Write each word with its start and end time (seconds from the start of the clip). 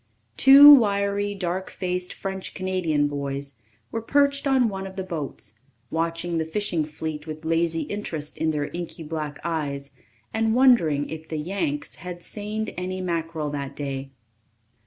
Two 0.35 0.73
wiry, 0.73 1.35
dark 1.35 1.69
faced 1.69 2.11
French 2.11 2.55
Canadian 2.55 3.07
boys 3.07 3.53
were 3.91 4.01
perched 4.01 4.47
on 4.47 4.67
one 4.67 4.87
of 4.87 4.95
the 4.95 5.03
boats, 5.03 5.59
watching 5.91 6.39
the 6.39 6.43
fishing 6.43 6.83
fleet 6.83 7.27
with 7.27 7.45
lazy 7.45 7.83
interest 7.83 8.35
in 8.35 8.49
their 8.49 8.69
inky 8.73 9.03
black 9.03 9.37
eyes, 9.43 9.91
and 10.33 10.55
wondering 10.55 11.07
if 11.11 11.27
the 11.27 11.37
"Yanks" 11.37 11.97
had 12.01 12.23
seined 12.23 12.73
many 12.77 12.99
mackerel 12.99 13.51
that 13.51 13.75
day. 13.75 14.09